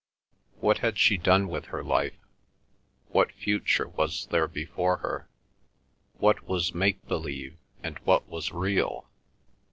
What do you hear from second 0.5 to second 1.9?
What had she done with her